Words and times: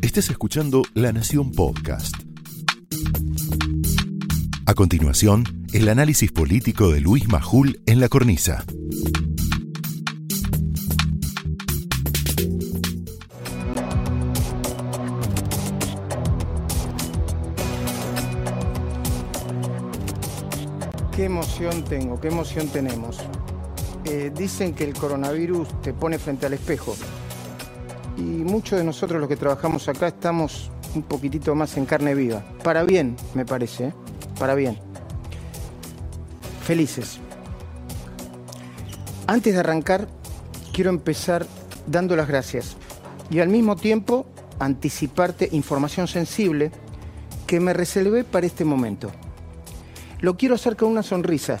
Estás 0.00 0.28
escuchando 0.28 0.82
La 0.92 1.10
Nación 1.10 1.52
Podcast. 1.52 2.14
A 4.66 4.74
continuación, 4.74 5.44
el 5.72 5.88
análisis 5.88 6.30
político 6.30 6.90
de 6.90 7.00
Luis 7.00 7.28
Majul 7.28 7.80
en 7.86 7.98
la 7.98 8.08
cornisa. 8.08 8.64
Qué 21.16 21.24
emoción 21.24 21.84
tengo, 21.84 22.20
qué 22.20 22.28
emoción 22.28 22.68
tenemos. 22.68 23.18
Eh, 24.04 24.32
dicen 24.36 24.74
que 24.74 24.84
el 24.84 24.92
coronavirus 24.92 25.80
te 25.80 25.94
pone 25.94 26.18
frente 26.18 26.46
al 26.46 26.52
espejo. 26.52 26.96
Y 28.16 28.20
muchos 28.20 28.78
de 28.78 28.84
nosotros 28.84 29.20
los 29.20 29.28
que 29.28 29.36
trabajamos 29.36 29.88
acá 29.88 30.08
estamos 30.08 30.70
un 30.94 31.02
poquitito 31.02 31.54
más 31.54 31.76
en 31.76 31.86
carne 31.86 32.14
viva. 32.14 32.42
Para 32.62 32.82
bien, 32.82 33.16
me 33.34 33.44
parece, 33.44 33.86
¿eh? 33.86 33.92
para 34.38 34.54
bien. 34.54 34.78
Felices. 36.62 37.18
Antes 39.26 39.54
de 39.54 39.60
arrancar, 39.60 40.08
quiero 40.72 40.90
empezar 40.90 41.46
dando 41.86 42.16
las 42.16 42.28
gracias 42.28 42.76
y 43.30 43.40
al 43.40 43.48
mismo 43.48 43.76
tiempo 43.76 44.26
anticiparte 44.58 45.48
información 45.52 46.06
sensible 46.06 46.70
que 47.46 47.60
me 47.60 47.72
reservé 47.72 48.24
para 48.24 48.46
este 48.46 48.64
momento. 48.64 49.10
Lo 50.20 50.36
quiero 50.36 50.54
hacer 50.54 50.76
con 50.76 50.88
una 50.90 51.02
sonrisa. 51.02 51.60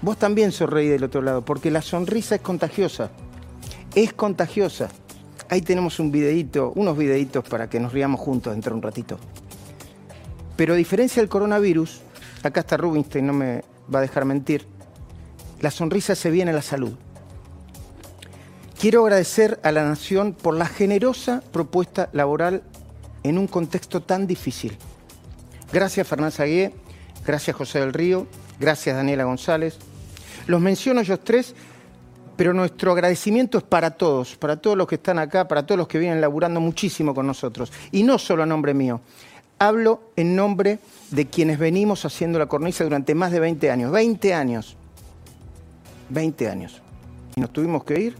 Vos 0.00 0.16
también 0.16 0.50
sonreí 0.50 0.88
del 0.88 1.04
otro 1.04 1.22
lado, 1.22 1.44
porque 1.44 1.70
la 1.70 1.82
sonrisa 1.82 2.36
es 2.36 2.40
contagiosa. 2.40 3.10
Es 3.94 4.12
contagiosa. 4.14 4.88
Ahí 5.50 5.60
tenemos 5.60 5.98
un 5.98 6.10
videito, 6.10 6.72
unos 6.76 6.96
videitos 6.96 7.44
para 7.44 7.68
que 7.68 7.78
nos 7.78 7.92
riamos 7.92 8.20
juntos 8.20 8.54
dentro 8.54 8.70
de 8.70 8.76
un 8.76 8.82
ratito. 8.82 9.18
Pero 10.56 10.74
a 10.74 10.76
diferencia 10.76 11.20
del 11.20 11.28
coronavirus, 11.28 12.00
acá 12.42 12.60
está 12.60 12.76
Rubinstein, 12.76 13.26
no 13.26 13.32
me 13.34 13.62
va 13.92 13.98
a 13.98 14.02
dejar 14.02 14.24
mentir, 14.24 14.66
la 15.60 15.70
sonrisa 15.70 16.14
se 16.14 16.30
viene 16.30 16.52
a 16.52 16.54
la 16.54 16.62
salud. 16.62 16.92
Quiero 18.80 19.02
agradecer 19.02 19.60
a 19.62 19.70
la 19.72 19.84
Nación 19.84 20.32
por 20.32 20.56
la 20.56 20.66
generosa 20.66 21.42
propuesta 21.52 22.08
laboral 22.12 22.62
en 23.22 23.38
un 23.38 23.46
contexto 23.46 24.02
tan 24.02 24.26
difícil. 24.26 24.76
Gracias 25.72 26.08
Fernán 26.08 26.32
Sagué, 26.32 26.72
gracias 27.24 27.56
José 27.56 27.80
del 27.80 27.92
Río, 27.92 28.26
gracias 28.58 28.96
Daniela 28.96 29.24
González. 29.24 29.78
Los 30.46 30.60
menciono 30.60 31.00
ellos 31.00 31.20
tres, 31.22 31.54
pero 32.36 32.54
nuestro 32.54 32.92
agradecimiento 32.92 33.58
es 33.58 33.64
para 33.64 33.92
todos, 33.92 34.36
para 34.36 34.56
todos 34.56 34.76
los 34.76 34.86
que 34.86 34.96
están 34.96 35.18
acá, 35.18 35.46
para 35.46 35.64
todos 35.64 35.78
los 35.78 35.88
que 35.88 35.98
vienen 35.98 36.20
laburando 36.20 36.60
muchísimo 36.60 37.14
con 37.14 37.26
nosotros. 37.26 37.72
Y 37.90 38.02
no 38.02 38.18
solo 38.18 38.42
a 38.42 38.46
nombre 38.46 38.74
mío, 38.74 39.00
hablo 39.58 40.10
en 40.16 40.34
nombre 40.34 40.78
de 41.10 41.26
quienes 41.26 41.58
venimos 41.58 42.04
haciendo 42.04 42.38
la 42.38 42.46
cornisa 42.46 42.84
durante 42.84 43.14
más 43.14 43.32
de 43.32 43.40
20 43.40 43.70
años. 43.70 43.92
20 43.92 44.34
años. 44.34 44.76
20 46.08 46.48
años. 46.48 46.82
Y 47.36 47.40
nos 47.40 47.52
tuvimos 47.52 47.84
que 47.84 48.00
ir 48.00 48.16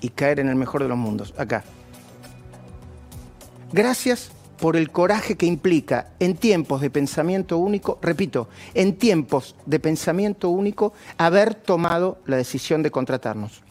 y 0.00 0.10
caer 0.10 0.40
en 0.40 0.48
el 0.48 0.56
mejor 0.56 0.82
de 0.82 0.88
los 0.88 0.98
mundos, 0.98 1.34
acá. 1.38 1.64
Gracias 3.72 4.30
por 4.58 4.76
el 4.76 4.90
coraje 4.90 5.36
que 5.36 5.46
implica 5.46 6.08
en 6.18 6.36
tiempos 6.36 6.80
de 6.80 6.90
pensamiento 6.90 7.58
único, 7.58 7.98
repito, 8.02 8.48
en 8.74 8.96
tiempos 8.96 9.54
de 9.66 9.80
pensamiento 9.80 10.48
único, 10.48 10.92
haber 11.18 11.54
tomado 11.54 12.18
la 12.26 12.36
decisión 12.36 12.82
de 12.82 12.90
contratarnos. 12.90 13.62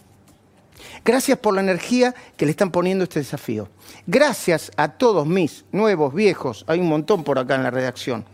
Gracias 1.04 1.38
por 1.38 1.54
la 1.54 1.62
energía 1.62 2.14
que 2.38 2.46
le 2.46 2.52
están 2.52 2.72
poniendo 2.72 3.04
este 3.04 3.20
desafío. 3.20 3.70
Gracias 4.08 4.72
a 4.78 4.90
todos 4.90 5.26
mis 5.28 5.66
nuevos, 5.72 6.14
viejos, 6.14 6.66
hay 6.68 6.80
un 6.80 6.88
montón 6.88 7.24
por 7.24 7.40
acá 7.40 7.56
en 7.56 7.64
la 7.64 7.72
redacción, 7.72 8.26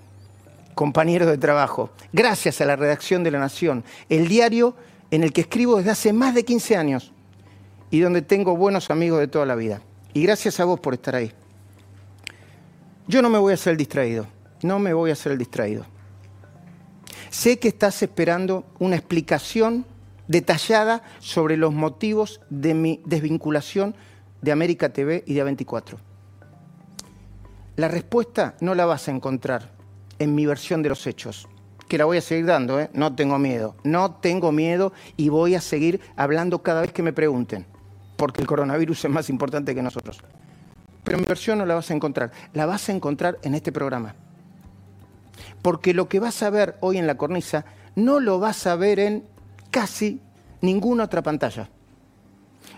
compañeros 0.75 1.29
de 1.29 1.37
trabajo. 1.37 1.91
Gracias 2.13 2.61
a 2.61 2.65
la 2.65 2.75
redacción 2.75 3.23
de 3.23 3.31
La 3.31 3.39
Nación, 3.39 3.83
el 4.09 4.27
diario 4.27 4.75
en 5.11 5.23
el 5.23 5.33
que 5.33 5.41
escribo 5.41 5.77
desde 5.77 5.91
hace 5.91 6.13
más 6.13 6.33
de 6.33 6.45
15 6.45 6.77
años 6.77 7.11
y 7.89 7.99
donde 7.99 8.21
tengo 8.21 8.55
buenos 8.55 8.89
amigos 8.89 9.19
de 9.19 9.27
toda 9.27 9.45
la 9.45 9.55
vida. 9.55 9.81
Y 10.13 10.23
gracias 10.23 10.59
a 10.59 10.65
vos 10.65 10.79
por 10.79 10.93
estar 10.93 11.15
ahí. 11.15 11.31
Yo 13.11 13.21
no 13.21 13.29
me 13.29 13.39
voy 13.39 13.51
a 13.51 13.55
hacer 13.55 13.75
distraído, 13.75 14.25
no 14.63 14.79
me 14.79 14.93
voy 14.93 15.09
a 15.09 15.13
hacer 15.13 15.37
distraído. 15.37 15.85
Sé 17.29 17.59
que 17.59 17.67
estás 17.67 18.01
esperando 18.03 18.63
una 18.79 18.95
explicación 18.95 19.85
detallada 20.29 21.03
sobre 21.19 21.57
los 21.57 21.73
motivos 21.73 22.39
de 22.49 22.73
mi 22.73 23.01
desvinculación 23.03 23.95
de 24.41 24.53
América 24.53 24.93
TV 24.93 25.25
y 25.27 25.33
de 25.33 25.43
A24. 25.45 25.97
La 27.75 27.89
respuesta 27.89 28.55
no 28.61 28.75
la 28.75 28.85
vas 28.85 29.09
a 29.09 29.11
encontrar 29.11 29.73
en 30.17 30.33
mi 30.33 30.45
versión 30.45 30.81
de 30.81 30.87
los 30.87 31.05
hechos, 31.05 31.49
que 31.89 31.97
la 31.97 32.05
voy 32.05 32.15
a 32.15 32.21
seguir 32.21 32.45
dando, 32.45 32.79
¿eh? 32.79 32.89
no 32.93 33.13
tengo 33.13 33.37
miedo, 33.37 33.75
no 33.83 34.15
tengo 34.21 34.53
miedo 34.53 34.93
y 35.17 35.27
voy 35.27 35.55
a 35.55 35.59
seguir 35.59 35.99
hablando 36.15 36.63
cada 36.63 36.79
vez 36.79 36.93
que 36.93 37.03
me 37.03 37.11
pregunten, 37.11 37.65
porque 38.15 38.39
el 38.39 38.47
coronavirus 38.47 39.03
es 39.03 39.11
más 39.11 39.29
importante 39.29 39.75
que 39.75 39.81
nosotros. 39.81 40.23
Pero 41.03 41.17
mi 41.17 41.25
versión 41.25 41.57
no 41.57 41.65
la 41.65 41.75
vas 41.75 41.89
a 41.89 41.93
encontrar, 41.93 42.31
la 42.53 42.65
vas 42.65 42.87
a 42.89 42.91
encontrar 42.91 43.39
en 43.43 43.55
este 43.55 43.71
programa. 43.71 44.15
Porque 45.61 45.93
lo 45.93 46.07
que 46.07 46.19
vas 46.19 46.41
a 46.43 46.49
ver 46.49 46.77
hoy 46.81 46.97
en 46.97 47.07
la 47.07 47.17
cornisa 47.17 47.65
no 47.95 48.19
lo 48.19 48.39
vas 48.39 48.67
a 48.67 48.75
ver 48.75 48.99
en 48.99 49.23
casi 49.69 50.21
ninguna 50.61 51.05
otra 51.05 51.21
pantalla. 51.21 51.69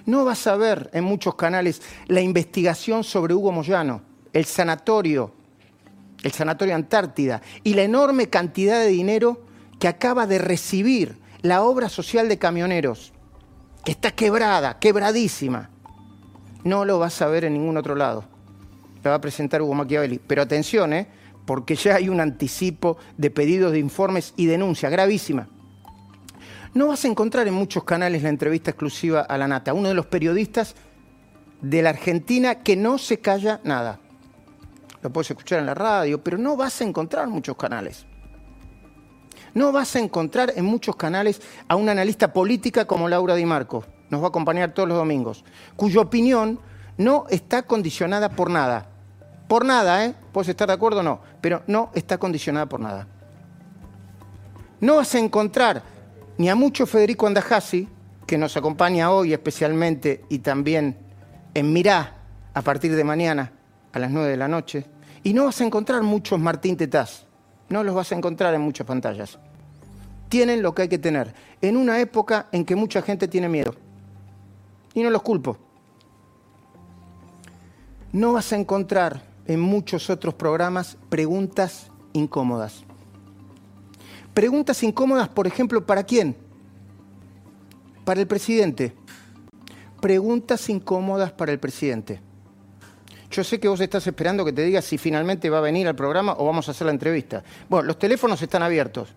No 0.05 0.25
vas 0.25 0.47
a 0.47 0.55
ver 0.55 0.89
en 0.93 1.03
muchos 1.03 1.35
canales 1.35 1.81
la 2.07 2.21
investigación 2.21 3.03
sobre 3.03 3.33
Hugo 3.33 3.51
Moyano, 3.51 4.01
el 4.31 4.45
sanatorio, 4.45 5.33
el 6.23 6.31
sanatorio 6.31 6.75
Antártida 6.75 7.41
y 7.63 7.73
la 7.73 7.83
enorme 7.83 8.29
cantidad 8.29 8.79
de 8.79 8.87
dinero 8.87 9.45
que 9.79 9.87
acaba 9.87 10.27
de 10.27 10.39
recibir 10.39 11.17
la 11.41 11.61
obra 11.63 11.89
social 11.89 12.29
de 12.29 12.37
camioneros, 12.37 13.11
que 13.83 13.91
está 13.91 14.11
quebrada, 14.11 14.79
quebradísima 14.79 15.69
no 16.63 16.85
lo 16.85 16.99
vas 16.99 17.21
a 17.21 17.27
ver 17.27 17.45
en 17.45 17.53
ningún 17.53 17.77
otro 17.77 17.95
lado. 17.95 18.23
La 19.03 19.11
va 19.11 19.15
a 19.17 19.21
presentar 19.21 19.61
Hugo 19.61 19.73
Machiavelli. 19.73 20.19
Pero 20.25 20.41
atención, 20.41 20.93
¿eh? 20.93 21.07
porque 21.45 21.75
ya 21.75 21.95
hay 21.95 22.09
un 22.09 22.21
anticipo 22.21 22.97
de 23.17 23.29
pedidos 23.29 23.71
de 23.71 23.79
informes 23.79 24.33
y 24.37 24.45
denuncia 24.45 24.89
gravísima. 24.89 25.47
No 26.73 26.87
vas 26.87 27.05
a 27.05 27.07
encontrar 27.07 27.47
en 27.47 27.53
muchos 27.53 27.83
canales 27.83 28.23
la 28.23 28.29
entrevista 28.29 28.71
exclusiva 28.71 29.21
a 29.21 29.37
la 29.37 29.47
Nata, 29.47 29.73
uno 29.73 29.89
de 29.89 29.93
los 29.93 30.07
periodistas 30.07 30.75
de 31.61 31.81
la 31.81 31.91
Argentina 31.91 32.55
que 32.55 32.75
no 32.75 32.97
se 32.97 33.19
calla 33.19 33.59
nada. 33.63 33.99
Lo 35.01 35.11
puedes 35.11 35.29
escuchar 35.29 35.59
en 35.59 35.65
la 35.65 35.73
radio, 35.73 36.23
pero 36.23 36.37
no 36.37 36.55
vas 36.55 36.81
a 36.81 36.85
encontrar 36.85 37.27
muchos 37.27 37.57
canales. 37.57 38.05
No 39.53 39.71
vas 39.71 39.95
a 39.95 39.99
encontrar 39.99 40.53
en 40.55 40.65
muchos 40.65 40.95
canales 40.95 41.41
a 41.67 41.75
una 41.75 41.91
analista 41.91 42.33
política 42.33 42.85
como 42.85 43.07
Laura 43.07 43.35
Di 43.35 43.45
Marco 43.45 43.85
nos 44.13 44.21
va 44.21 44.27
a 44.27 44.29
acompañar 44.29 44.73
todos 44.73 44.87
los 44.87 44.97
domingos, 44.97 45.43
cuya 45.75 46.01
opinión 46.01 46.59
no 46.97 47.25
está 47.29 47.63
condicionada 47.63 48.29
por 48.29 48.51
nada. 48.51 48.85
Por 49.47 49.65
nada, 49.65 50.05
¿eh? 50.05 50.13
Puedes 50.31 50.49
estar 50.49 50.67
de 50.67 50.75
acuerdo 50.75 50.99
o 50.99 51.03
no, 51.03 51.19
pero 51.41 51.63
no 51.65 51.89
está 51.95 52.19
condicionada 52.19 52.67
por 52.67 52.79
nada. 52.79 53.07
No 54.79 54.97
vas 54.97 55.15
a 55.15 55.19
encontrar 55.19 55.81
ni 56.37 56.47
a 56.47 56.55
mucho 56.55 56.85
Federico 56.85 57.25
Andajasi, 57.25 57.87
que 58.27 58.37
nos 58.37 58.55
acompaña 58.55 59.09
hoy 59.09 59.33
especialmente 59.33 60.23
y 60.29 60.39
también 60.39 60.95
en 61.55 61.73
Mirá 61.73 62.13
a 62.53 62.61
partir 62.61 62.95
de 62.95 63.03
mañana 63.03 63.51
a 63.93 63.99
las 63.99 64.11
9 64.11 64.29
de 64.29 64.37
la 64.37 64.47
noche, 64.47 64.85
y 65.23 65.33
no 65.33 65.45
vas 65.45 65.59
a 65.59 65.65
encontrar 65.65 66.03
muchos 66.03 66.39
Martín 66.39 66.77
Tetaz, 66.77 67.25
no 67.69 67.83
los 67.83 67.95
vas 67.95 68.11
a 68.11 68.15
encontrar 68.15 68.53
en 68.53 68.61
muchas 68.61 68.85
pantallas. 68.85 69.39
Tienen 70.29 70.61
lo 70.61 70.75
que 70.75 70.83
hay 70.83 70.87
que 70.87 70.99
tener, 70.99 71.33
en 71.61 71.77
una 71.77 71.99
época 71.99 72.47
en 72.51 72.65
que 72.65 72.75
mucha 72.75 73.01
gente 73.01 73.27
tiene 73.27 73.49
miedo. 73.49 73.75
Y 74.93 75.01
no 75.01 75.09
los 75.09 75.21
culpo. 75.21 75.57
No 78.11 78.33
vas 78.33 78.53
a 78.53 78.57
encontrar 78.57 79.23
en 79.47 79.59
muchos 79.59 80.09
otros 80.09 80.33
programas 80.35 80.97
preguntas 81.09 81.91
incómodas. 82.13 82.83
Preguntas 84.33 84.81
incómodas, 84.83 85.29
por 85.29 85.47
ejemplo, 85.47 85.85
¿para 85.85 86.03
quién? 86.03 86.35
Para 88.05 88.21
el 88.21 88.27
presidente. 88.27 88.93
Preguntas 90.01 90.69
incómodas 90.69 91.31
para 91.31 91.51
el 91.51 91.59
presidente. 91.59 92.19
Yo 93.31 93.43
sé 93.43 93.59
que 93.59 93.67
vos 93.67 93.79
estás 93.79 94.05
esperando 94.05 94.45
que 94.45 94.53
te 94.53 94.61
diga 94.61 94.81
si 94.83 94.99
finalmente 94.99 95.49
va 95.49 95.57
a 95.57 95.61
venir 95.61 95.87
al 95.87 95.95
programa 95.95 96.35
o 96.37 96.45
vamos 96.45 96.67
a 96.67 96.71
hacer 96.71 96.85
la 96.85 96.93
entrevista. 96.93 97.43
Bueno, 97.67 97.87
los 97.87 97.97
teléfonos 97.97 98.41
están 98.43 98.61
abiertos. 98.61 99.09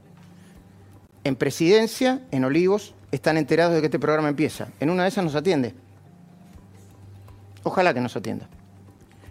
En 1.23 1.37
Presidencia, 1.37 2.23
en 2.31 2.45
Olivos, 2.45 2.95
están 3.11 3.37
enterados 3.37 3.75
de 3.75 3.81
que 3.81 3.87
este 3.87 3.99
programa 3.99 4.29
empieza. 4.29 4.69
En 4.81 4.91
una 4.91 5.05
de 5.05 5.09
esas 5.09 5.25
nos 5.25 5.35
atiende. 5.35 5.75
Ojalá 7.63 7.93
que 7.93 8.01
nos 8.01 8.17
atienda. 8.17 8.49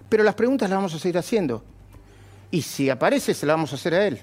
Pero 0.10 0.24
las 0.24 0.36
preguntas 0.36 0.70
las 0.70 0.78
vamos 0.78 0.94
a 0.94 1.00
seguir 1.00 1.18
haciendo. 1.18 1.64
Y 2.52 2.62
si 2.62 2.90
aparece, 2.90 3.34
se 3.34 3.46
las 3.46 3.56
vamos 3.56 3.72
a 3.72 3.76
hacer 3.76 3.94
a 3.94 4.08
él. 4.08 4.22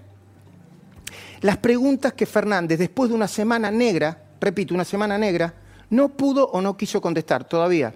Las 1.40 1.56
preguntas 1.56 2.12
que 2.12 2.24
Fernández, 2.24 2.78
después 2.78 3.10
de 3.10 3.16
una 3.16 3.28
semana 3.28 3.70
negra, 3.70 4.22
repito, 4.40 4.74
una 4.74 4.84
semana 4.84 5.18
negra, 5.18 5.52
no 5.90 6.08
pudo 6.08 6.46
o 6.48 6.60
no 6.60 6.76
quiso 6.76 7.00
contestar 7.00 7.44
todavía. 7.44 7.94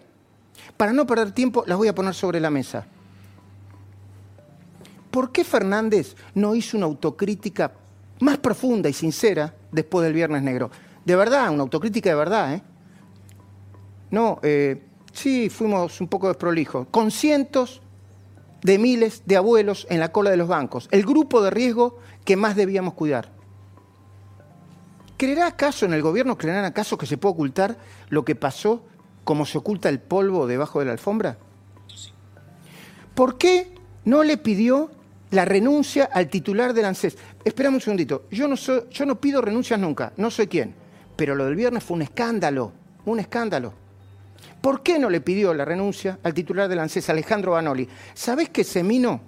Para 0.77 0.93
no 0.93 1.07
perder 1.07 1.33
tiempo, 1.33 1.65
las 1.67 1.79
voy 1.79 1.89
a 1.89 1.95
poner 1.95 2.15
sobre 2.15 2.41
la 2.41 2.51
mesa. 2.51 2.87
¿Por 5.11 5.33
qué 5.33 5.45
Fernández 5.45 6.15
no 6.35 6.55
hizo 6.55 6.77
una 6.77 6.87
autocrítica 6.87 7.73
más 8.21 8.39
profunda 8.39 8.89
y 8.89 8.93
sincera 8.93 9.55
después 9.73 10.05
del 10.05 10.13
Viernes 10.13 10.43
Negro? 10.43 10.71
De 11.07 11.15
verdad, 11.15 11.51
una 11.51 11.63
autocrítica 11.63 12.11
de 12.11 12.17
verdad, 12.17 12.55
¿eh? 12.55 12.63
No, 14.11 14.41
eh, 14.43 14.83
sí, 15.13 15.49
fuimos 15.49 16.01
un 16.01 16.09
poco 16.09 16.27
desprolijos. 16.27 16.89
Con 16.91 17.13
cientos 17.13 17.81
de 18.63 18.79
miles 18.79 19.23
de 19.25 19.37
abuelos 19.37 19.87
en 19.89 20.01
la 20.01 20.11
cola 20.11 20.31
de 20.31 20.37
los 20.37 20.49
bancos, 20.49 20.89
el 20.91 21.05
grupo 21.05 21.43
de 21.43 21.51
riesgo 21.51 21.99
que 22.25 22.37
más 22.37 22.57
debíamos 22.57 22.95
cuidar. 22.95 23.31
¿Creerá 25.17 25.47
acaso 25.47 25.87
en 25.87 25.95
el 25.95 26.03
gobierno, 26.03 26.37
creerán 26.37 26.65
acaso 26.65 26.99
que 26.99 27.07
se 27.07 27.19
puede 27.19 27.35
ocultar 27.35 27.79
lo 28.09 28.25
que 28.25 28.35
pasó 28.35 28.83
como 29.23 29.47
se 29.47 29.59
oculta 29.59 29.89
el 29.89 30.01
polvo 30.01 30.49
debajo 30.49 30.81
de 30.81 30.87
la 30.87 30.93
alfombra? 30.93 31.39
¿Por 33.15 33.39
qué 33.39 33.73
no 34.05 34.25
le 34.25 34.39
pidió 34.39 34.91
la 35.31 35.45
renuncia 35.45 36.11
al 36.13 36.29
titular 36.29 36.75
del 36.75 36.87
ANSES? 36.87 37.17
Esperamos 37.45 37.77
un 37.77 37.83
segundito. 37.83 38.25
Yo 38.33 38.49
no, 38.49 38.57
soy, 38.57 38.83
yo 38.91 39.07
no 39.07 39.21
pido 39.21 39.41
renuncias 39.41 39.79
nunca, 39.79 40.13
no 40.17 40.33
sé 40.33 40.49
quién. 40.49 40.86
Pero 41.17 41.35
lo 41.35 41.47
del 41.47 41.57
viernes 41.57 41.83
fue 41.83 41.97
un 41.97 42.03
escándalo, 42.03 42.73
un 43.07 43.19
escándalo. 43.19 43.73
¿Por 44.61 44.83
qué 44.83 44.99
no 44.99 45.09
le 45.11 45.21
pidió 45.21 45.55
la 45.55 45.65
renuncia 45.65 46.19
al 46.23 46.35
titular 46.35 46.69
del 46.69 46.81
ANSES, 46.81 47.09
Alejandro 47.09 47.53
Banoli? 47.53 47.89
¿Sabés 48.15 48.51
que 48.51 48.65
Semino 48.65 49.21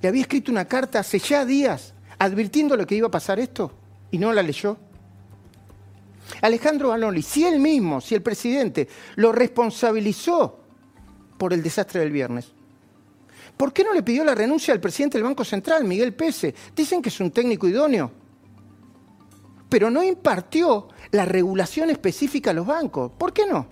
le 0.00 0.08
había 0.08 0.22
escrito 0.22 0.52
una 0.52 0.66
carta 0.66 1.00
hace 1.00 1.18
ya 1.18 1.44
días 1.44 1.94
advirtiéndole 2.18 2.86
que 2.86 2.94
iba 2.94 3.08
a 3.08 3.10
pasar 3.10 3.40
esto 3.40 3.72
y 4.10 4.18
no 4.18 4.32
la 4.32 4.42
leyó? 4.42 4.76
Alejandro 6.42 6.90
Banoli, 6.90 7.22
si 7.22 7.44
él 7.44 7.58
mismo, 7.58 8.00
si 8.00 8.14
el 8.14 8.22
presidente 8.22 8.88
lo 9.16 9.32
responsabilizó 9.32 10.60
por 11.38 11.52
el 11.52 11.62
desastre 11.62 12.00
del 12.00 12.12
viernes, 12.12 12.52
¿por 13.56 13.72
qué 13.72 13.82
no 13.82 13.92
le 13.92 14.02
pidió 14.02 14.24
la 14.24 14.34
renuncia 14.34 14.72
al 14.72 14.80
presidente 14.80 15.18
del 15.18 15.24
Banco 15.24 15.44
Central, 15.44 15.84
Miguel 15.84 16.14
Pese? 16.14 16.54
Dicen 16.76 17.02
que 17.02 17.08
es 17.08 17.18
un 17.18 17.30
técnico 17.30 17.66
idóneo, 17.66 18.12
pero 19.70 19.88
no 19.88 20.02
impartió 20.02 20.88
la 21.12 21.24
regulación 21.24 21.88
específica 21.88 22.50
a 22.50 22.54
los 22.54 22.66
bancos. 22.66 23.12
¿Por 23.16 23.32
qué 23.32 23.46
no? 23.46 23.66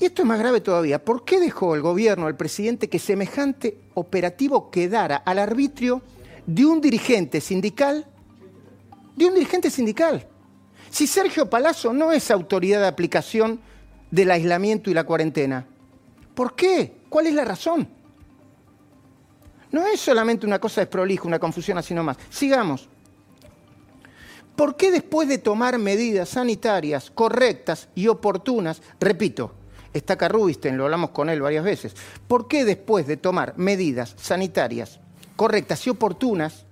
Y 0.00 0.04
esto 0.04 0.22
es 0.22 0.28
más 0.28 0.38
grave 0.38 0.60
todavía. 0.60 1.02
¿Por 1.02 1.24
qué 1.24 1.40
dejó 1.40 1.74
el 1.74 1.82
gobierno, 1.82 2.26
al 2.26 2.36
presidente, 2.36 2.88
que 2.88 2.98
semejante 2.98 3.78
operativo 3.94 4.70
quedara 4.70 5.16
al 5.16 5.38
arbitrio 5.38 6.02
de 6.46 6.66
un 6.66 6.80
dirigente 6.80 7.40
sindical? 7.40 8.06
De 9.16 9.26
un 9.26 9.34
dirigente 9.34 9.70
sindical. 9.70 10.26
Si 10.90 11.06
Sergio 11.06 11.48
Palazzo 11.48 11.92
no 11.92 12.12
es 12.12 12.30
autoridad 12.30 12.80
de 12.80 12.86
aplicación 12.86 13.60
del 14.10 14.30
aislamiento 14.30 14.90
y 14.90 14.94
la 14.94 15.04
cuarentena, 15.04 15.66
¿por 16.34 16.54
qué? 16.54 16.92
¿Cuál 17.08 17.26
es 17.26 17.34
la 17.34 17.44
razón? 17.44 17.88
No 19.70 19.86
es 19.86 20.00
solamente 20.00 20.46
una 20.46 20.58
cosa 20.58 20.80
desprolija, 20.80 21.24
una 21.26 21.38
confusión 21.38 21.78
así 21.78 21.92
nomás. 21.94 22.16
Sigamos. 22.30 22.88
¿Por 24.58 24.74
qué 24.74 24.90
después 24.90 25.28
de 25.28 25.38
tomar 25.38 25.78
medidas 25.78 26.30
sanitarias 26.30 27.12
correctas 27.12 27.86
y 27.94 28.08
oportunas, 28.08 28.82
repito, 28.98 29.52
está 29.92 30.16
Carrubisten, 30.16 30.76
lo 30.76 30.86
hablamos 30.86 31.10
con 31.10 31.30
él 31.30 31.40
varias 31.40 31.62
veces, 31.62 31.94
¿por 32.26 32.48
qué 32.48 32.64
después 32.64 33.06
de 33.06 33.16
tomar 33.16 33.56
medidas 33.56 34.16
sanitarias 34.18 34.98
correctas 35.36 35.86
y 35.86 35.90
oportunas, 35.90 36.64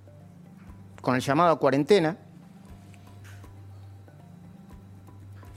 con 1.00 1.15
el 1.15 1.21
llamado 1.21 1.61
cuarentena, 1.61 2.19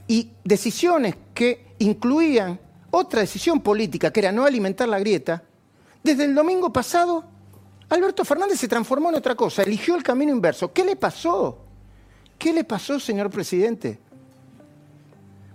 y 0.06 0.30
decisiones 0.44 1.16
que 1.34 1.74
incluían 1.80 2.60
otra 2.92 3.22
decisión 3.22 3.60
política, 3.60 4.12
que 4.12 4.20
era 4.20 4.30
no 4.30 4.44
alimentar 4.44 4.88
la 4.88 5.00
grieta, 5.00 5.42
desde 6.04 6.26
el 6.26 6.34
domingo 6.36 6.72
pasado, 6.72 7.24
Alberto 7.88 8.24
Fernández 8.24 8.60
se 8.60 8.68
transformó 8.68 9.08
en 9.08 9.16
otra 9.16 9.34
cosa, 9.34 9.64
eligió 9.64 9.96
el 9.96 10.04
camino 10.04 10.30
inverso. 10.30 10.72
¿Qué 10.72 10.84
le 10.84 10.94
pasó? 10.94 11.66
¿Qué 12.40 12.54
le 12.54 12.64
pasó, 12.64 12.98
señor 12.98 13.28
presidente? 13.28 13.98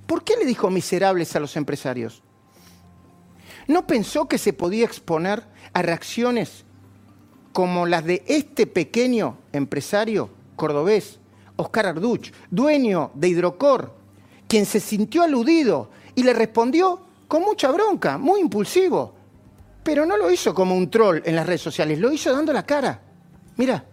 ¿Por 0.05 0.23
qué 0.23 0.37
le 0.37 0.45
dijo 0.45 0.69
miserables 0.69 1.35
a 1.35 1.39
los 1.39 1.57
empresarios? 1.57 2.21
¿No 3.67 3.87
pensó 3.87 4.27
que 4.27 4.37
se 4.37 4.53
podía 4.53 4.85
exponer 4.85 5.43
a 5.73 5.81
reacciones 5.81 6.63
como 7.53 7.87
las 7.87 8.05
de 8.05 8.23
este 8.27 8.67
pequeño 8.67 9.39
empresario 9.51 10.29
cordobés, 10.55 11.17
Oscar 11.55 11.87
Arduch, 11.87 12.31
dueño 12.51 13.09
de 13.15 13.29
Hidrocor, 13.29 13.91
quien 14.47 14.67
se 14.67 14.79
sintió 14.79 15.23
aludido 15.23 15.89
y 16.13 16.21
le 16.21 16.35
respondió 16.35 17.01
con 17.27 17.41
mucha 17.41 17.71
bronca, 17.71 18.19
muy 18.19 18.41
impulsivo. 18.41 19.15
Pero 19.83 20.05
no 20.05 20.17
lo 20.17 20.29
hizo 20.29 20.53
como 20.53 20.77
un 20.77 20.91
troll 20.91 21.23
en 21.25 21.35
las 21.35 21.47
redes 21.47 21.61
sociales, 21.61 21.97
lo 21.97 22.11
hizo 22.11 22.31
dando 22.31 22.53
la 22.53 22.63
cara. 22.63 23.01
Mira. 23.57 23.85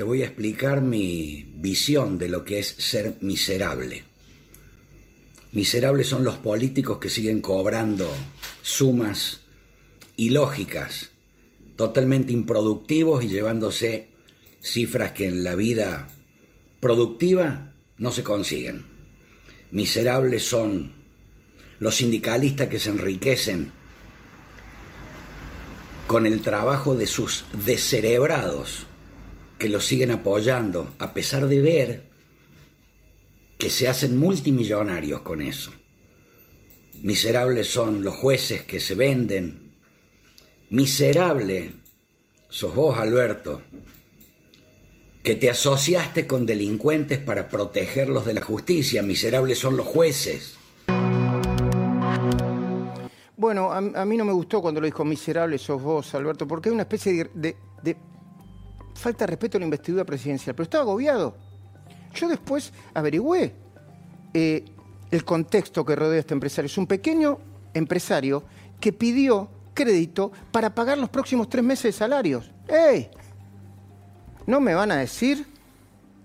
Te 0.00 0.04
voy 0.04 0.22
a 0.22 0.24
explicar 0.28 0.80
mi 0.80 1.52
visión 1.56 2.16
de 2.16 2.30
lo 2.30 2.42
que 2.42 2.58
es 2.58 2.68
ser 2.68 3.18
miserable. 3.20 4.02
Miserables 5.52 6.06
son 6.06 6.24
los 6.24 6.38
políticos 6.38 6.96
que 6.96 7.10
siguen 7.10 7.42
cobrando 7.42 8.10
sumas 8.62 9.42
ilógicas, 10.16 11.10
totalmente 11.76 12.32
improductivos 12.32 13.22
y 13.24 13.28
llevándose 13.28 14.08
cifras 14.62 15.12
que 15.12 15.28
en 15.28 15.44
la 15.44 15.54
vida 15.54 16.08
productiva 16.80 17.74
no 17.98 18.10
se 18.10 18.22
consiguen. 18.22 18.86
Miserables 19.70 20.44
son 20.44 20.94
los 21.78 21.96
sindicalistas 21.96 22.68
que 22.68 22.78
se 22.78 22.88
enriquecen 22.88 23.70
con 26.06 26.24
el 26.24 26.40
trabajo 26.40 26.94
de 26.94 27.06
sus 27.06 27.44
descerebrados 27.66 28.86
que 29.60 29.68
los 29.68 29.86
siguen 29.86 30.10
apoyando, 30.10 30.94
a 30.98 31.12
pesar 31.12 31.46
de 31.46 31.60
ver 31.60 32.02
que 33.58 33.68
se 33.68 33.88
hacen 33.88 34.18
multimillonarios 34.18 35.20
con 35.20 35.42
eso. 35.42 35.70
Miserables 37.02 37.68
son 37.68 38.02
los 38.02 38.16
jueces 38.16 38.62
que 38.62 38.80
se 38.80 38.94
venden. 38.94 39.74
Miserable 40.70 41.72
sos 42.48 42.74
vos, 42.74 42.98
Alberto, 42.98 43.60
que 45.22 45.34
te 45.34 45.50
asociaste 45.50 46.26
con 46.26 46.46
delincuentes 46.46 47.18
para 47.18 47.48
protegerlos 47.48 48.24
de 48.24 48.34
la 48.34 48.40
justicia. 48.42 49.02
Miserables 49.02 49.58
son 49.58 49.76
los 49.76 49.86
jueces. 49.86 50.56
Bueno, 53.36 53.72
a, 53.72 53.80
mí 53.80 54.16
no 54.16 54.24
me 54.24 54.32
gustó 54.32 54.62
cuando 54.62 54.80
lo 54.80 54.86
dijo 54.86 55.04
miserables 55.04 55.62
sos 55.62 55.82
vos, 55.82 56.14
Alberto, 56.14 56.46
porque 56.46 56.70
hay 56.70 56.74
una 56.74 56.82
especie 56.82 57.30
de, 57.34 57.56
falta 59.00 59.26
respeto 59.26 59.56
a 59.56 59.60
la 59.60 59.64
investidura 59.64 60.04
presidencial, 60.04 60.54
pero 60.54 60.64
estaba 60.64 60.82
agobiado. 60.82 61.36
Yo 62.14 62.28
después 62.28 62.72
averigüé 62.94 63.54
eh, 64.34 64.64
el 65.10 65.24
contexto 65.24 65.84
que 65.84 65.96
rodea 65.96 66.18
a 66.18 66.20
este 66.20 66.34
empresario. 66.34 66.66
Es 66.66 66.78
un 66.78 66.86
pequeño 66.86 67.38
empresario 67.74 68.44
que 68.80 68.92
pidió 68.92 69.48
crédito 69.74 70.32
para 70.50 70.74
pagar 70.74 70.98
los 70.98 71.08
próximos 71.08 71.48
tres 71.48 71.64
meses 71.64 71.84
de 71.84 71.92
salarios. 71.92 72.50
¡Ey! 72.68 73.10
¿No 74.46 74.60
me 74.60 74.74
van 74.74 74.90
a 74.92 74.96
decir 74.96 75.46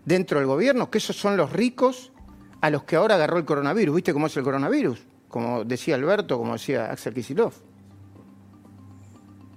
dentro 0.05 0.39
del 0.39 0.47
gobierno 0.47 0.89
que 0.89 0.97
esos 0.97 1.15
son 1.15 1.37
los 1.37 1.51
ricos 1.51 2.11
a 2.61 2.69
los 2.69 2.83
que 2.83 2.95
ahora 2.95 3.15
agarró 3.15 3.37
el 3.37 3.45
coronavirus? 3.45 3.95
¿Viste 3.95 4.13
cómo 4.13 4.27
es 4.27 4.37
el 4.37 4.43
coronavirus? 4.43 5.05
Como 5.27 5.63
decía 5.63 5.95
Alberto, 5.95 6.37
como 6.37 6.53
decía 6.53 6.91
Axel 6.91 7.13
Kisilov. 7.13 7.53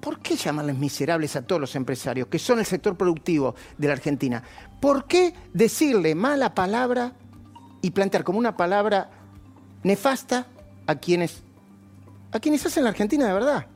¿Por 0.08 0.20
qué 0.20 0.36
llamarles 0.36 0.78
miserables 0.78 1.36
a 1.36 1.42
todos 1.42 1.60
los 1.60 1.76
empresarios 1.76 2.28
que 2.28 2.38
son 2.38 2.58
el 2.58 2.64
sector 2.64 2.96
productivo 2.96 3.54
de 3.76 3.88
la 3.88 3.92
Argentina? 3.92 4.42
¿Por 4.80 5.04
qué 5.04 5.34
decirle 5.52 6.14
mala 6.14 6.54
palabra 6.54 7.12
y 7.82 7.90
plantear 7.90 8.24
como 8.24 8.38
una 8.38 8.56
palabra 8.56 9.10
nefasta 9.82 10.46
a 10.86 10.94
quienes, 10.94 11.42
a 12.32 12.40
quienes 12.40 12.64
hacen 12.64 12.84
la 12.84 12.88
Argentina 12.88 13.26
de 13.26 13.34
verdad? 13.34 13.66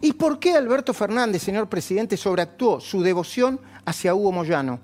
¿Y 0.00 0.14
por 0.14 0.38
qué 0.38 0.54
Alberto 0.54 0.94
Fernández, 0.94 1.42
señor 1.42 1.68
presidente, 1.68 2.16
sobreactuó 2.16 2.80
su 2.80 3.02
devoción 3.02 3.60
hacia 3.84 4.14
Hugo 4.14 4.32
Moyano? 4.32 4.80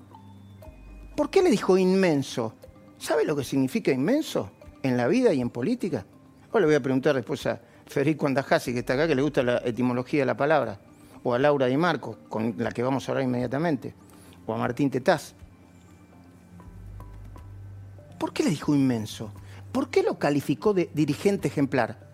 ¿Por 1.17 1.31
qué 1.31 1.41
le 1.41 1.49
dijo 1.49 1.75
inmenso? 1.75 2.53
¿Sabe 2.99 3.25
lo 3.25 3.35
que 3.35 3.43
significa 3.43 3.91
inmenso 3.91 4.51
en 4.83 4.95
la 4.95 5.07
vida 5.07 5.33
y 5.33 5.41
en 5.41 5.49
política? 5.49 6.05
Ahora 6.49 6.59
le 6.59 6.65
voy 6.67 6.75
a 6.75 6.83
preguntar 6.83 7.15
después 7.15 7.47
a 7.47 7.59
Federico 7.85 8.27
Andajasi, 8.27 8.73
que 8.73 8.79
está 8.79 8.93
acá, 8.93 9.07
que 9.07 9.15
le 9.15 9.21
gusta 9.21 9.43
la 9.43 9.57
etimología 9.65 10.21
de 10.21 10.25
la 10.25 10.37
palabra, 10.37 10.79
o 11.23 11.33
a 11.33 11.39
Laura 11.39 11.67
Di 11.67 11.77
Marco, 11.77 12.19
con 12.29 12.55
la 12.57 12.71
que 12.71 12.83
vamos 12.83 13.07
a 13.07 13.11
hablar 13.11 13.25
inmediatamente, 13.25 13.93
o 14.45 14.53
a 14.53 14.57
Martín 14.57 14.89
Tetaz. 14.89 15.33
¿Por 18.19 18.33
qué 18.33 18.43
le 18.43 18.49
dijo 18.49 18.73
inmenso? 18.73 19.31
¿Por 19.71 19.89
qué 19.89 20.03
lo 20.03 20.17
calificó 20.17 20.73
de 20.73 20.89
dirigente 20.93 21.47
ejemplar? 21.47 22.13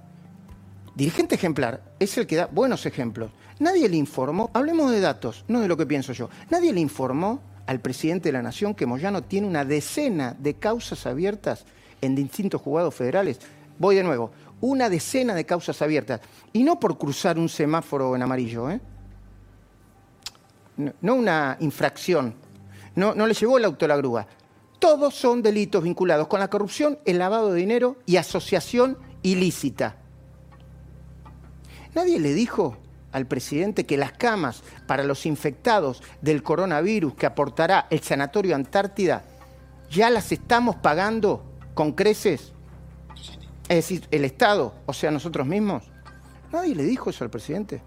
dirigente 1.00 1.36
ejemplar 1.36 1.82
es 1.98 2.18
el 2.18 2.28
que 2.28 2.36
da 2.36 2.48
buenos 2.48 2.86
ejemplos. 2.86 3.32
Nadie 3.60 3.88
le 3.88 3.96
informó, 3.96 4.52
hablemos 4.54 4.92
de 4.92 5.00
datos, 5.00 5.46
no 5.48 5.62
de 5.62 5.68
lo 5.70 5.78
que 5.78 5.86
pienso 5.86 6.12
yo, 6.12 6.30
nadie 6.50 6.74
le 6.74 6.82
informó 6.82 7.42
al 7.68 7.80
presidente 7.80 8.30
de 8.30 8.34
la 8.34 8.42
Nación 8.42 8.76
que 8.76 8.86
Moyano 8.86 9.24
tiene 9.24 9.48
una 9.48 9.64
decena 9.64 10.36
de 10.38 10.56
causas 10.56 11.06
abiertas 11.06 11.66
en 12.02 12.16
distintos 12.16 12.62
juzgados 12.62 12.96
federales. 12.96 13.40
Voy 13.78 13.96
de 13.96 14.04
nuevo, 14.04 14.32
una 14.62 14.90
decena 14.90 15.34
de 15.34 15.46
causas 15.46 15.82
abiertas. 15.82 16.22
Y 16.54 16.64
no 16.64 16.80
por 16.80 16.98
cruzar 16.98 17.38
un 17.38 17.50
semáforo 17.50 18.16
en 18.16 18.22
amarillo, 18.22 18.70
¿eh? 18.70 18.82
no, 20.78 21.16
una 21.16 21.58
infracción. 21.60 22.36
No, 22.96 23.14
no 23.14 23.28
le 23.28 23.34
llevó 23.34 23.58
el 23.58 23.66
auto 23.66 23.86
a 23.86 23.88
la 23.88 23.98
grúa. 23.98 24.28
Todos 24.80 25.14
son 25.16 25.42
delitos 25.42 25.84
vinculados 25.84 26.28
con 26.28 26.40
la 26.40 26.50
corrupción, 26.50 27.00
el 27.06 27.20
lavado 27.20 27.52
de 27.52 27.60
dinero 27.60 27.98
y 28.06 28.16
asociación 28.18 28.98
ilícita. 29.22 29.98
Nadie 31.94 32.20
le 32.20 32.34
dijo 32.34 32.78
al 33.12 33.26
presidente 33.26 33.86
que 33.86 33.98
las 33.98 34.14
camas 34.14 34.64
para 34.88 35.04
los 35.04 35.26
infectados 35.26 36.02
del 36.22 36.44
coronavirus 36.44 37.16
que 37.16 37.26
aportará 37.26 37.88
el 37.90 38.02
Sanatorio 38.02 38.56
Antártida 38.56 39.26
ya 39.90 40.10
las 40.10 40.32
estamos 40.32 40.76
pagando 40.76 41.44
con 41.74 41.94
creces. 41.94 42.54
Es 43.70 43.76
decir, 43.76 44.08
el 44.10 44.26
Estado, 44.26 44.74
o 44.88 44.94
sea, 44.94 45.12
nosotros 45.12 45.46
mismos. 45.46 45.84
Nadie 46.52 46.74
le 46.74 46.84
dijo 46.84 47.12
eso 47.12 47.24
al 47.24 47.30
presidente. 47.30 47.84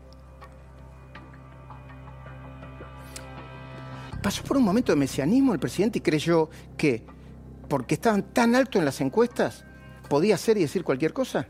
Pasó 4.23 4.45
por 4.45 4.57
un 4.57 4.63
momento 4.63 4.93
de 4.93 4.97
mesianismo 4.97 5.53
el 5.53 5.59
presidente 5.59 5.99
y 5.99 6.03
creyó 6.03 6.49
que, 6.77 7.05
porque 7.69 7.95
estaban 7.95 8.33
tan 8.33 8.55
alto 8.55 8.79
en 8.79 8.85
las 8.85 9.01
encuestas, 9.01 9.65
podía 10.09 10.37
hacer 10.37 10.57
y 10.57 10.61
decir 10.61 10.85
cualquier 10.85 11.13
cosa. 11.13 11.49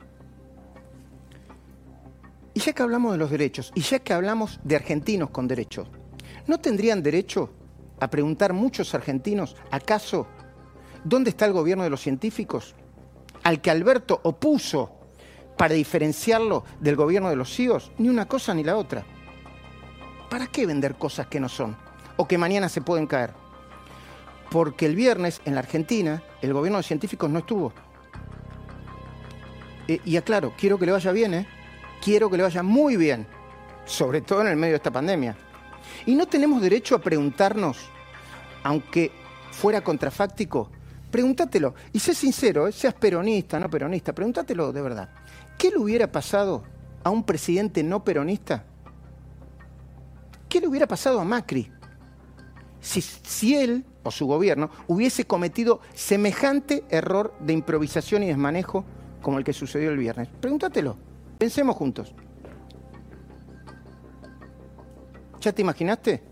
Y 2.55 2.61
ya 2.61 2.73
que 2.73 2.83
hablamos 2.83 3.13
de 3.13 3.19
los 3.19 3.31
derechos, 3.31 3.71
y 3.75 3.83
ya 3.83 3.99
que 3.99 4.15
hablamos 4.15 4.61
de 4.65 4.77
argentinos 4.77 5.29
con 5.29 5.47
derechos, 5.47 5.89
¿no 6.47 6.59
tendrían 6.59 7.03
derecho 7.03 7.51
a 8.01 8.09
preguntar 8.09 8.55
muchos 8.55 8.95
argentinos, 8.95 9.57
acaso, 9.71 10.27
dónde 11.05 11.29
está 11.29 11.45
el 11.45 11.53
gobierno 11.53 11.85
de 11.85 11.91
los 11.91 12.01
científicos? 12.01 12.75
Al 13.43 13.61
que 13.61 13.71
Alberto 13.71 14.21
opuso 14.23 14.91
para 15.57 15.75
diferenciarlo 15.75 16.65
del 16.81 16.97
gobierno 16.97 17.29
de 17.29 17.37
los 17.37 17.55
CIOs, 17.55 17.93
ni 17.99 18.09
una 18.09 18.27
cosa 18.27 18.55
ni 18.55 18.65
la 18.65 18.77
otra. 18.77 19.05
¿Para 20.31 20.47
qué 20.47 20.67
vender 20.67 20.95
cosas 20.95 21.27
que 21.27 21.41
no 21.41 21.49
son? 21.49 21.77
O 22.17 22.27
que 22.27 22.39
mañana 22.39 22.69
se 22.69 22.81
pueden 22.81 23.07
caer. 23.07 23.33
Porque 24.51 24.87
el 24.87 24.97
viernes 24.97 25.41
en 25.45 25.55
la 25.55 25.61
Argentina 25.61 26.23
el 26.41 26.53
gobierno 26.53 26.79
de 26.79 26.85
científicos 26.85 27.31
no 27.31 27.41
estuvo. 27.41 27.73
Eh, 29.89 30.01
y 30.05 30.17
aclaro, 30.17 30.53
quiero 30.57 30.79
que 30.79 30.87
le 30.87 30.93
vaya 30.93 31.13
bien, 31.13 31.35
¿eh? 31.35 31.47
quiero 32.03 32.31
que 32.31 32.37
le 32.37 32.43
vaya 32.43 32.63
muy 32.63 32.97
bien, 32.97 33.27
sobre 33.85 34.21
todo 34.21 34.41
en 34.43 34.49
el 34.49 34.57
medio 34.57 34.73
de 34.73 34.77
esta 34.77 34.91
pandemia. 34.91 35.37
Y 36.07 36.15
no 36.15 36.27
tenemos 36.27 36.61
derecho 36.61 36.95
a 36.95 37.01
preguntarnos, 37.01 37.79
aunque 38.63 39.13
fuera 39.51 39.83
contrafáctico, 39.83 40.71
pregúntatelo, 41.13 41.75
y 41.93 42.01
sé 42.01 42.15
sincero, 42.15 42.67
¿eh? 42.67 42.73
seas 42.73 42.95
peronista, 42.95 43.61
no 43.61 43.71
peronista, 43.71 44.13
pregúntatelo 44.13 44.73
de 44.73 44.83
verdad. 44.83 45.11
¿Qué 45.57 45.71
le 45.71 45.79
hubiera 45.79 46.11
pasado 46.11 46.65
a 47.05 47.11
un 47.11 47.23
presidente 47.23 47.85
no 47.85 48.03
peronista? 48.03 48.65
¿Qué 50.49 50.61
le 50.61 50.67
hubiera 50.67 50.89
pasado 50.89 51.21
a 51.21 51.25
Macri? 51.25 51.71
Si, 52.81 53.01
si 53.01 53.55
él 53.55 53.85
o 54.03 54.11
su 54.11 54.27
gobierno 54.27 54.71
hubiese 54.89 55.25
cometido 55.25 55.81
semejante 55.95 56.85
error 56.89 57.35
de 57.39 57.53
improvisación 57.53 58.25
y 58.25 58.29
desmanejo 58.29 58.85
como 59.21 59.39
el 59.39 59.45
que 59.45 59.53
sucedió 59.53 59.91
el 59.91 59.99
viernes. 59.99 60.29
Pregúntatelo. 60.41 60.97
Pensemos 61.39 61.77
juntos. 61.77 62.13
¿Ya 65.41 65.53
te 65.53 65.63
imaginaste? 65.63 66.23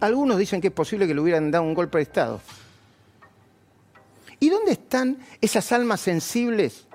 Algunos 0.00 0.38
dicen 0.38 0.60
que 0.60 0.68
es 0.68 0.72
posible 0.72 1.06
que 1.06 1.14
le 1.14 1.20
hubieran 1.20 1.50
dado 1.50 1.64
un 1.64 1.74
golpe 1.74 1.98
de 1.98 2.02
Estado. 2.02 2.40
¿Y 4.70 4.74
dónde 4.74 4.82
están 4.84 5.18
esas 5.40 5.72
almas 5.72 6.00
sensibles 6.00 6.86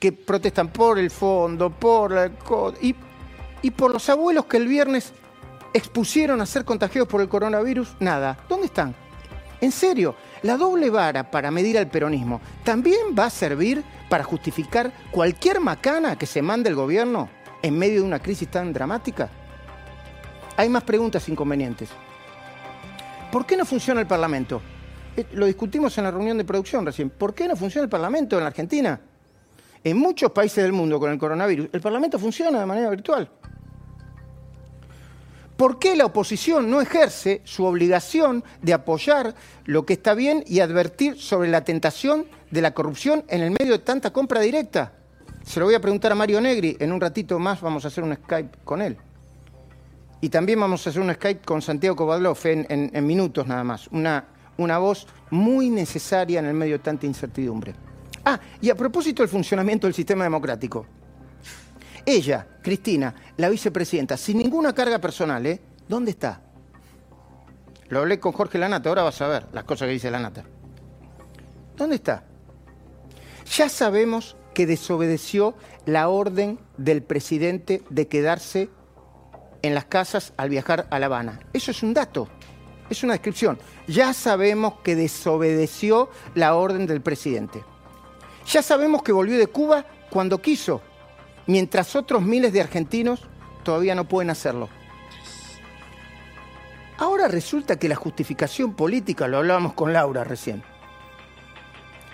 que 0.00 0.10
protestan 0.10 0.68
por 0.68 0.98
el 0.98 1.10
fondo, 1.10 1.68
por 1.68 2.30
y 3.60 3.70
por 3.72 3.92
los 3.92 4.08
abuelos 4.08 4.46
que 4.46 4.56
el 4.56 4.68
viernes 4.68 5.12
expusieron 5.74 6.40
a 6.40 6.46
ser 6.46 6.64
contagiados 6.64 7.10
por 7.10 7.20
el 7.20 7.28
coronavirus? 7.28 7.96
Nada. 8.00 8.38
¿Dónde 8.48 8.66
están? 8.66 8.94
En 9.60 9.70
serio, 9.70 10.14
la 10.42 10.56
doble 10.56 10.88
vara 10.88 11.30
para 11.30 11.50
medir 11.50 11.76
al 11.76 11.88
peronismo 11.88 12.40
también 12.64 13.14
va 13.18 13.26
a 13.26 13.30
servir 13.30 13.84
para 14.08 14.24
justificar 14.24 14.94
cualquier 15.10 15.60
macana 15.60 16.16
que 16.16 16.24
se 16.24 16.40
mande 16.40 16.70
el 16.70 16.74
gobierno 16.74 17.28
en 17.60 17.78
medio 17.78 18.00
de 18.00 18.06
una 18.06 18.22
crisis 18.22 18.50
tan 18.50 18.72
dramática? 18.72 19.28
Hay 20.56 20.70
más 20.70 20.84
preguntas 20.84 21.28
inconvenientes. 21.28 21.90
¿Por 23.30 23.44
qué 23.44 23.58
no 23.58 23.66
funciona 23.66 24.00
el 24.00 24.06
Parlamento? 24.06 24.62
Eh, 25.16 25.26
lo 25.32 25.46
discutimos 25.46 25.96
en 25.98 26.04
la 26.04 26.10
reunión 26.10 26.38
de 26.38 26.44
producción 26.44 26.86
recién. 26.86 27.10
¿Por 27.10 27.34
qué 27.34 27.46
no 27.46 27.56
funciona 27.56 27.84
el 27.84 27.90
Parlamento 27.90 28.36
en 28.36 28.42
la 28.42 28.48
Argentina? 28.48 29.00
En 29.84 29.96
muchos 29.96 30.30
países 30.30 30.62
del 30.62 30.72
mundo 30.72 31.00
con 31.00 31.10
el 31.10 31.18
coronavirus, 31.18 31.68
el 31.72 31.80
Parlamento 31.80 32.18
funciona 32.18 32.60
de 32.60 32.66
manera 32.66 32.88
virtual. 32.90 33.28
¿Por 35.56 35.78
qué 35.78 35.94
la 35.94 36.06
oposición 36.06 36.70
no 36.70 36.80
ejerce 36.80 37.40
su 37.44 37.64
obligación 37.64 38.42
de 38.62 38.72
apoyar 38.72 39.34
lo 39.64 39.84
que 39.84 39.92
está 39.92 40.14
bien 40.14 40.42
y 40.46 40.60
advertir 40.60 41.20
sobre 41.20 41.48
la 41.50 41.62
tentación 41.62 42.26
de 42.50 42.62
la 42.62 42.74
corrupción 42.74 43.24
en 43.28 43.42
el 43.42 43.50
medio 43.50 43.72
de 43.72 43.78
tanta 43.80 44.12
compra 44.12 44.40
directa? 44.40 44.92
Se 45.44 45.60
lo 45.60 45.66
voy 45.66 45.74
a 45.74 45.80
preguntar 45.80 46.12
a 46.12 46.14
Mario 46.14 46.40
Negri, 46.40 46.76
en 46.80 46.92
un 46.92 47.00
ratito 47.00 47.38
más 47.38 47.60
vamos 47.60 47.84
a 47.84 47.88
hacer 47.88 48.02
un 48.02 48.14
Skype 48.14 48.58
con 48.64 48.80
él. 48.80 48.96
Y 50.20 50.28
también 50.28 50.60
vamos 50.60 50.86
a 50.86 50.90
hacer 50.90 51.02
un 51.02 51.12
Skype 51.12 51.44
con 51.44 51.60
Santiago 51.62 51.96
Kovadlov 51.96 52.38
en, 52.44 53.06
minutos 53.06 53.46
nada 53.46 53.64
más. 53.64 53.88
Una, 53.88 54.24
una 54.56 54.78
voz 54.78 55.06
muy 55.30 55.70
necesaria 55.70 56.40
en 56.40 56.46
el 56.46 56.54
medio 56.54 56.78
de 56.78 56.84
tanta 56.84 57.06
incertidumbre. 57.06 57.74
Ah, 58.24 58.38
y 58.60 58.70
a 58.70 58.74
propósito 58.74 59.22
del 59.22 59.28
funcionamiento 59.28 59.86
del 59.86 59.94
sistema 59.94 60.24
democrático. 60.24 60.86
Ella, 62.04 62.46
Cristina, 62.62 63.14
la 63.36 63.48
vicepresidenta, 63.48 64.16
sin 64.16 64.38
ninguna 64.38 64.72
carga 64.72 64.98
personal, 64.98 65.44
¿eh? 65.46 65.60
¿Dónde 65.88 66.12
está? 66.12 66.40
Lo 67.88 68.00
hablé 68.00 68.18
con 68.18 68.32
Jorge 68.32 68.58
Lanata, 68.58 68.88
ahora 68.88 69.02
vas 69.02 69.20
a 69.20 69.28
ver 69.28 69.46
las 69.52 69.64
cosas 69.64 69.86
que 69.86 69.92
dice 69.92 70.10
Lanata. 70.10 70.44
¿Dónde 71.76 71.96
está? 71.96 72.24
Ya 73.56 73.68
sabemos 73.68 74.36
que 74.54 74.66
desobedeció 74.66 75.54
la 75.84 76.08
orden 76.08 76.58
del 76.76 77.02
presidente 77.02 77.82
de 77.90 78.08
quedarse 78.08 78.70
en 79.62 79.74
las 79.74 79.84
casas 79.84 80.32
al 80.36 80.48
viajar 80.48 80.86
a 80.90 80.98
La 80.98 81.06
Habana. 81.06 81.40
Eso 81.52 81.70
es 81.70 81.82
un 81.82 81.94
dato, 81.94 82.28
es 82.90 83.02
una 83.02 83.14
descripción. 83.14 83.58
Ya 83.86 84.12
sabemos 84.12 84.74
que 84.82 84.96
desobedeció 84.96 86.10
la 86.34 86.54
orden 86.54 86.86
del 86.86 87.00
presidente. 87.00 87.64
Ya 88.46 88.62
sabemos 88.62 89.02
que 89.02 89.12
volvió 89.12 89.38
de 89.38 89.46
Cuba 89.46 89.86
cuando 90.10 90.40
quiso, 90.42 90.82
mientras 91.46 91.96
otros 91.96 92.22
miles 92.22 92.52
de 92.52 92.60
argentinos 92.60 93.22
todavía 93.62 93.94
no 93.94 94.08
pueden 94.08 94.30
hacerlo. 94.30 94.68
Ahora 96.98 97.28
resulta 97.28 97.78
que 97.78 97.88
la 97.88 97.96
justificación 97.96 98.74
política, 98.74 99.26
lo 99.26 99.38
hablábamos 99.38 99.72
con 99.72 99.92
Laura 99.92 100.24
recién, 100.24 100.62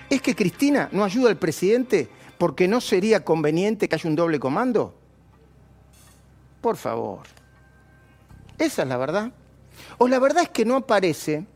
es 0.09 0.23
que 0.23 0.35
Cristina 0.35 0.89
no 0.93 1.05
ayuda 1.05 1.29
al 1.29 1.37
presidente 1.37 2.09
porque 2.39 2.69
no 2.69 2.81
sería 2.81 3.25
conveniente 3.25 3.89
que 3.89 3.97
haya 3.97 4.09
un 4.09 4.17
doble 4.17 4.39
comando. 4.39 4.95
Por 6.61 6.77
favor. 6.77 7.21
Esa 8.59 8.83
es 8.83 8.89
la 8.89 8.97
verdad. 8.97 9.33
O 9.99 10.09
la 10.09 10.19
verdad 10.19 10.43
es 10.43 10.49
que 10.49 10.65
no 10.65 10.77
aparece 10.77 11.47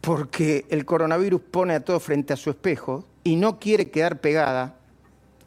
porque 0.00 0.66
el 0.68 0.84
coronavirus 0.84 1.40
pone 1.40 1.74
a 1.74 1.84
todo 1.84 2.00
frente 2.00 2.32
a 2.32 2.36
su 2.36 2.50
espejo 2.50 3.04
y 3.24 3.36
no 3.36 3.58
quiere 3.58 3.90
quedar 3.90 4.20
pegada 4.20 4.76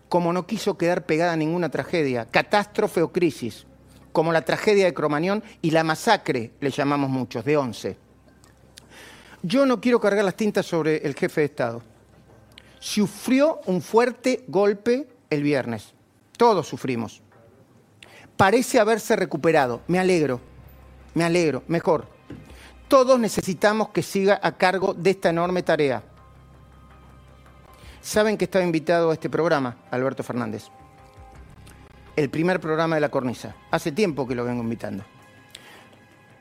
como 0.10 0.32
no 0.32 0.48
quiso 0.48 0.78
quedar 0.78 1.06
pegada 1.06 1.36
ninguna 1.36 1.70
tragedia, 1.70 2.26
catástrofe 2.26 3.02
o 3.02 3.12
crisis, 3.12 3.66
como 4.12 4.32
la 4.32 4.46
tragedia 4.46 4.86
de 4.86 4.94
Cromañón 4.94 5.44
y 5.62 5.72
la 5.72 5.84
masacre, 5.84 6.52
le 6.62 6.70
llamamos 6.70 7.10
muchos, 7.10 7.44
de 7.44 7.58
once. 7.58 7.98
Yo 9.44 9.66
no 9.66 9.82
quiero 9.82 10.00
cargar 10.00 10.24
las 10.24 10.38
tintas 10.38 10.66
sobre 10.66 11.06
el 11.06 11.16
jefe 11.16 11.42
de 11.42 11.46
Estado. 11.46 11.84
Sufrió 12.80 13.60
un 13.66 13.82
fuerte 13.82 14.46
golpe 14.48 15.08
el 15.30 15.44
viernes. 15.44 15.94
Todos 16.38 16.68
sufrimos. 16.68 17.22
Parece 18.38 18.80
haberse 18.80 19.16
recuperado. 19.16 19.82
Me 19.88 20.00
alegro. 20.00 20.40
Me 21.16 21.24
alegro. 21.24 21.64
Mejor. 21.68 22.08
Todos 22.88 23.20
necesitamos 23.20 23.90
que 23.90 24.04
siga 24.04 24.40
a 24.42 24.52
cargo 24.52 24.94
de 24.94 25.10
esta 25.10 25.30
enorme 25.30 25.64
tarea 25.64 26.04
Saben 28.06 28.38
que 28.38 28.46
estaba 28.46 28.64
invitado 28.64 29.10
a 29.10 29.14
este 29.14 29.32
programa, 29.32 29.78
Alberto 29.90 30.22
Fernández. 30.22 30.66
El 32.16 32.30
primer 32.30 32.60
programa 32.60 32.94
de 32.94 33.02
la 33.02 33.10
cornisa. 33.10 33.56
Hace 33.72 33.92
tiempo 33.92 34.28
que 34.28 34.36
lo 34.36 34.46
vengo 34.46 34.62
invitando. 34.62 35.04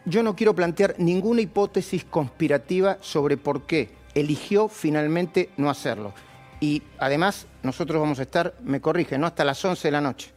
Yo 0.04 0.23
no 0.23 0.37
quiero 0.37 0.54
plantear 0.54 0.95
ninguna 0.99 1.40
hipótesis 1.40 2.04
conspirativa 2.04 2.99
sobre 3.00 3.38
por 3.38 3.62
qué 3.62 3.95
eligió 4.14 4.69
finalmente 4.69 5.49
no 5.57 5.71
hacerlo. 5.71 6.12
Y 6.61 6.83
además, 6.99 7.47
nosotros 7.62 7.99
vamos 7.99 8.19
a 8.19 8.25
estar, 8.25 8.54
me 8.62 8.83
corrige, 8.83 9.16
no 9.16 9.26
hasta 9.26 9.43
las 9.43 9.64
11 9.64 9.88
de 9.88 9.93
la 9.93 10.02
noche. 10.02 10.33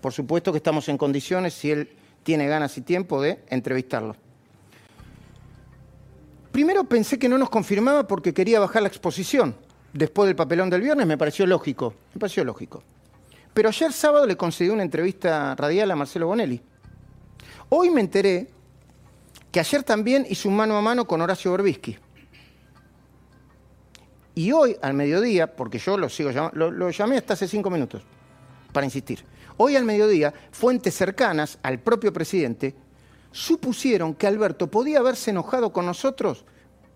Por 0.00 0.12
supuesto 0.12 0.52
que 0.52 0.58
estamos 0.58 0.88
en 0.88 0.96
condiciones, 0.96 1.54
si 1.54 1.72
él 1.72 1.90
tiene 2.22 2.46
ganas 2.46 2.76
y 2.78 2.82
tiempo, 2.82 3.20
de 3.20 3.42
entrevistarlo. 3.48 4.16
Primero 6.52 6.84
pensé 6.84 7.18
que 7.18 7.28
no 7.28 7.38
nos 7.38 7.50
confirmaba 7.50 8.06
porque 8.06 8.34
quería 8.34 8.60
bajar 8.60 8.82
la 8.82 8.88
exposición. 8.88 9.56
Después 9.92 10.26
del 10.26 10.36
papelón 10.36 10.70
del 10.70 10.82
viernes 10.82 11.06
me 11.06 11.18
pareció 11.18 11.46
lógico, 11.46 11.94
me 12.14 12.20
pareció 12.20 12.44
lógico. 12.44 12.82
Pero 13.54 13.68
ayer 13.68 13.92
sábado 13.92 14.26
le 14.26 14.36
concedí 14.36 14.70
una 14.70 14.82
entrevista 14.82 15.54
radial 15.54 15.90
a 15.90 15.96
Marcelo 15.96 16.26
Bonelli. 16.26 16.60
Hoy 17.68 17.90
me 17.90 18.00
enteré 18.00 18.48
que 19.50 19.60
ayer 19.60 19.82
también 19.82 20.26
hizo 20.28 20.48
un 20.48 20.56
mano 20.56 20.76
a 20.76 20.80
mano 20.80 21.06
con 21.06 21.20
Horacio 21.20 21.52
Berbisky. 21.52 21.98
Y 24.34 24.50
hoy, 24.52 24.76
al 24.80 24.94
mediodía, 24.94 25.54
porque 25.54 25.78
yo 25.78 25.98
lo 25.98 26.08
sigo 26.08 26.30
lo, 26.54 26.90
llamé 26.90 27.18
hasta 27.18 27.34
hace 27.34 27.46
cinco 27.46 27.68
minutos, 27.68 28.02
para 28.72 28.86
insistir. 28.86 29.24
Hoy 29.56 29.76
al 29.76 29.84
mediodía, 29.84 30.32
fuentes 30.50 30.94
cercanas 30.94 31.58
al 31.62 31.80
propio 31.80 32.12
presidente 32.12 32.74
supusieron 33.30 34.14
que 34.14 34.26
Alberto 34.26 34.70
podía 34.70 34.98
haberse 34.98 35.30
enojado 35.30 35.72
con 35.72 35.86
nosotros 35.86 36.44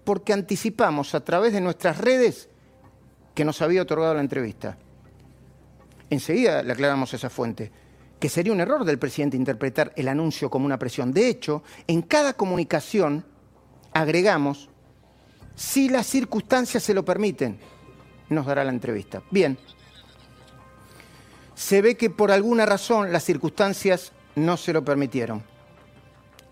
porque 0.04 0.32
anticipamos 0.32 1.14
a 1.14 1.24
través 1.24 1.52
de 1.52 1.60
nuestras 1.60 1.98
redes 1.98 2.48
que 3.34 3.44
nos 3.44 3.60
había 3.60 3.82
otorgado 3.82 4.14
la 4.14 4.20
entrevista. 4.20 4.78
Enseguida 6.08 6.62
le 6.62 6.72
aclaramos 6.72 7.12
esa 7.12 7.28
fuente, 7.28 7.72
que 8.20 8.28
sería 8.28 8.52
un 8.52 8.60
error 8.60 8.84
del 8.84 8.98
presidente 8.98 9.36
interpretar 9.36 9.92
el 9.96 10.08
anuncio 10.08 10.48
como 10.48 10.64
una 10.64 10.78
presión. 10.78 11.12
De 11.12 11.28
hecho, 11.28 11.62
en 11.86 12.02
cada 12.02 12.34
comunicación 12.34 13.24
agregamos 13.92 14.70
si 15.56 15.88
las 15.88 16.06
circunstancias 16.06 16.82
se 16.82 16.94
lo 16.94 17.04
permiten, 17.04 17.58
nos 18.28 18.46
dará 18.46 18.62
la 18.62 18.70
entrevista. 18.70 19.22
Bien, 19.30 19.58
se 21.56 21.80
ve 21.82 21.96
que 21.96 22.10
por 22.10 22.30
alguna 22.30 22.66
razón 22.66 23.12
las 23.12 23.24
circunstancias 23.24 24.12
no 24.36 24.56
se 24.56 24.72
lo 24.72 24.84
permitieron. 24.84 25.42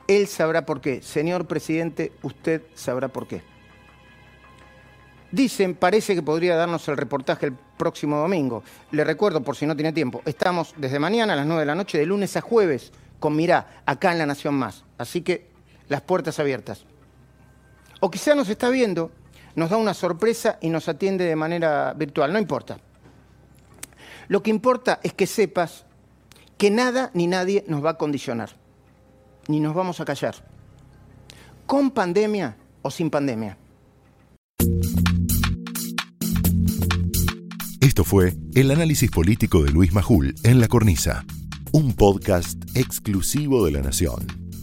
Él 0.08 0.26
sabrá 0.26 0.66
por 0.66 0.80
qué. 0.80 1.02
Señor 1.02 1.46
presidente, 1.46 2.12
usted 2.22 2.62
sabrá 2.74 3.08
por 3.08 3.28
qué. 3.28 3.42
Dicen, 5.30 5.74
parece 5.74 6.14
que 6.14 6.22
podría 6.22 6.56
darnos 6.56 6.88
el 6.88 6.96
reportaje 6.96 7.46
el 7.46 7.52
próximo 7.52 8.16
domingo. 8.16 8.62
Le 8.92 9.04
recuerdo, 9.04 9.42
por 9.42 9.56
si 9.56 9.66
no 9.66 9.76
tiene 9.76 9.92
tiempo, 9.92 10.22
estamos 10.24 10.74
desde 10.76 10.98
mañana 10.98 11.34
a 11.34 11.36
las 11.36 11.46
9 11.46 11.60
de 11.60 11.66
la 11.66 11.74
noche, 11.74 11.98
de 11.98 12.06
lunes 12.06 12.36
a 12.36 12.40
jueves, 12.40 12.92
con 13.20 13.36
Mirá, 13.36 13.82
acá 13.84 14.12
en 14.12 14.18
La 14.18 14.26
Nación 14.26 14.54
Más. 14.54 14.84
Así 14.96 15.20
que 15.20 15.50
las 15.88 16.00
puertas 16.00 16.38
abiertas. 16.38 16.84
O 18.00 18.10
quizá 18.10 18.34
nos 18.34 18.48
está 18.48 18.70
viendo, 18.70 19.10
nos 19.54 19.70
da 19.70 19.76
una 19.76 19.92
sorpresa 19.92 20.58
y 20.62 20.70
nos 20.70 20.88
atiende 20.88 21.24
de 21.24 21.36
manera 21.36 21.92
virtual, 21.94 22.32
no 22.32 22.38
importa. 22.38 22.78
Lo 24.28 24.42
que 24.42 24.50
importa 24.50 25.00
es 25.02 25.12
que 25.12 25.26
sepas 25.26 25.84
que 26.56 26.70
nada 26.70 27.10
ni 27.14 27.26
nadie 27.26 27.64
nos 27.68 27.84
va 27.84 27.90
a 27.90 27.98
condicionar, 27.98 28.50
ni 29.48 29.60
nos 29.60 29.74
vamos 29.74 30.00
a 30.00 30.04
callar, 30.04 30.34
con 31.66 31.90
pandemia 31.90 32.56
o 32.82 32.90
sin 32.90 33.10
pandemia. 33.10 33.58
Esto 37.80 38.04
fue 38.04 38.34
el 38.54 38.70
análisis 38.70 39.10
político 39.10 39.62
de 39.62 39.70
Luis 39.70 39.92
Majul 39.92 40.34
en 40.42 40.60
La 40.60 40.68
Cornisa, 40.68 41.24
un 41.72 41.92
podcast 41.94 42.58
exclusivo 42.74 43.64
de 43.66 43.72
La 43.72 43.82
Nación. 43.82 44.43